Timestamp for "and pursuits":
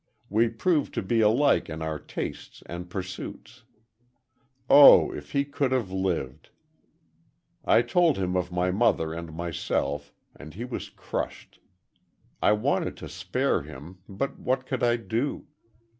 2.65-3.65